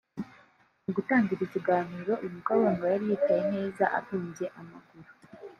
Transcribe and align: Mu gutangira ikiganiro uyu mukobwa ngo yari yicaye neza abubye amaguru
Mu 0.83 0.91
gutangira 0.97 1.41
ikiganiro 1.43 2.11
uyu 2.21 2.33
mukobwa 2.37 2.67
ngo 2.73 2.83
yari 2.91 3.05
yicaye 3.09 3.43
neza 3.55 3.83
abubye 3.97 4.47
amaguru 4.59 5.09